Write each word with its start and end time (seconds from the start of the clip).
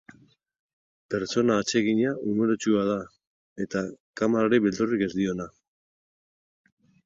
Pertsona 1.13 1.57
atsegina, 1.63 2.15
umoretsua 2.31 2.87
da, 2.89 2.97
eta 3.69 3.85
kamarari 4.23 4.63
beldurrik 4.67 5.07
ez 5.11 5.15
diona. 5.21 5.49